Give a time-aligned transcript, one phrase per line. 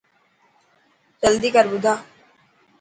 [1.21, 1.93] جلدي ڪر ٻڌا.